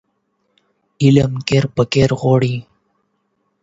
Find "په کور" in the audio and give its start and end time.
1.75-2.09